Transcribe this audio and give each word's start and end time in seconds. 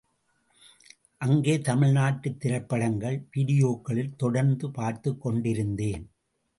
அங்கே 1.17 1.57
தமிழ்நாட்டுத் 1.57 2.39
திரைப்படங்கள் 2.39 3.27
வீடியோக்களில் 3.35 4.15
தொடர்ந்து 4.15 4.71
பார்த்துக் 4.71 5.21
கொண்டிருந்தேன். 5.21 6.11